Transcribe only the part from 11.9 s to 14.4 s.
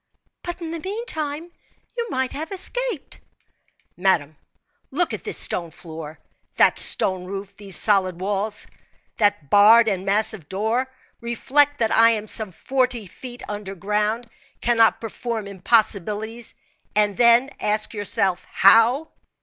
I am some forty feet under ground